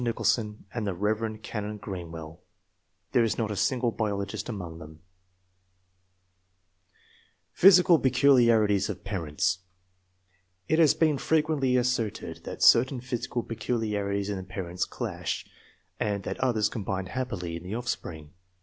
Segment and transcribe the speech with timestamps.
[0.03, 1.43] Nicholson, and the Rev.
[1.43, 2.41] Canon Greenwell:
[3.11, 5.01] there is not a single biologist among them.
[6.95, 7.51] I.].
[7.51, 7.59] ANTECEDENTS.
[7.59, 9.59] 27 PHYSICAL PECULIARITIES OP PARENTS.
[10.67, 15.45] It has been frequently asserted that certain physical peculiarities in the parents clash,
[15.99, 18.29] and that others combine happily in the oflfepring.